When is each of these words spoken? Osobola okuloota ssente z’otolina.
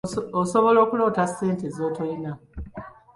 Osobola 0.41 0.79
okuloota 0.85 1.23
ssente 1.29 1.65
z’otolina. 1.75 2.31